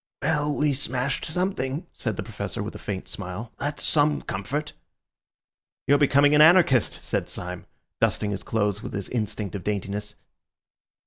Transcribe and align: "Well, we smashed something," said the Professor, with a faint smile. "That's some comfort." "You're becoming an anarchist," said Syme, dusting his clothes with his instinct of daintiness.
"Well, 0.23 0.51
we 0.55 0.73
smashed 0.73 1.25
something," 1.25 1.85
said 1.93 2.17
the 2.17 2.23
Professor, 2.23 2.63
with 2.63 2.73
a 2.73 2.79
faint 2.79 3.07
smile. 3.07 3.51
"That's 3.59 3.83
some 3.85 4.23
comfort." 4.23 4.73
"You're 5.85 5.99
becoming 5.99 6.33
an 6.33 6.41
anarchist," 6.41 7.03
said 7.03 7.29
Syme, 7.29 7.67
dusting 7.99 8.31
his 8.31 8.41
clothes 8.41 8.81
with 8.81 8.93
his 8.93 9.09
instinct 9.09 9.53
of 9.53 9.63
daintiness. 9.63 10.15